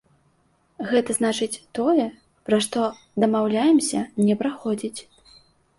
Гэта 0.91 1.15
значыць, 1.19 1.61
тое, 1.81 2.07
пра 2.49 2.57
што 2.67 2.79
дамаўляемся, 3.27 3.99
не 4.27 4.35
праходзіць. 4.43 4.97